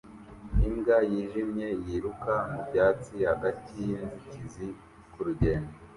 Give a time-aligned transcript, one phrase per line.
[0.67, 4.67] Imbwa yijimye yiruka mubyatsi hagati yinzitizi
[5.13, 5.73] kurugendo